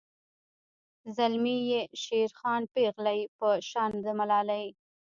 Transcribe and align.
زلمي 1.17 1.57
یی 1.69 1.81
شیرخان 2.01 2.61
پیغلۍ 2.75 3.19
په 3.37 3.47
شان 3.69 3.91
د 4.03 4.05
ملالۍ 4.19 4.67